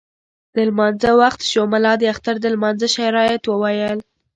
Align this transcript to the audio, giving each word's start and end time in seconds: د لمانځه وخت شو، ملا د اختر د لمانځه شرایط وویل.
د 0.55 0.57
لمانځه 0.69 1.11
وخت 1.21 1.39
شو، 1.49 1.61
ملا 1.73 1.93
د 1.99 2.03
اختر 2.13 2.35
د 2.41 2.45
لمانځه 2.53 2.87
شرایط 2.95 3.43
وویل. 3.47 3.99